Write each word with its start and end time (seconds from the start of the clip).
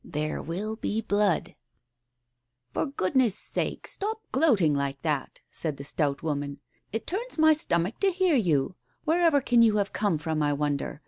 "There 0.19 0.41
will 0.41 0.77
be 0.77 0.99
blood 1.01 1.49
I 1.49 1.53
""For 2.73 2.85
goodness' 2.87 3.37
sake 3.37 3.85
stop 3.85 4.19
gloating 4.31 4.73
like 4.73 5.03
that 5.03 5.41
I" 5.43 5.47
said 5.51 5.77
the 5.77 5.83
stout 5.83 6.23
woman. 6.23 6.59
"It 6.91 7.05
turns 7.05 7.37
my 7.37 7.53
stomach 7.53 7.99
to 7.99 8.09
hear 8.09 8.35
you. 8.35 8.73
Wherever 9.05 9.39
can 9.41 9.61
you 9.61 9.77
have 9.77 9.93
come 9.93 10.17
from, 10.17 10.41
I 10.41 10.53
wonder? 10.53 10.99